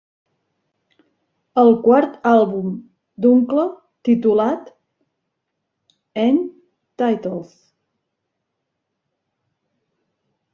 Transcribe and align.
El 1.63 1.67
quart 1.87 2.15
àlbum 2.29 2.71
d'Unkle 3.25 3.65
titulat 4.09 4.71
End 6.23 6.49
Titles... 7.03 7.53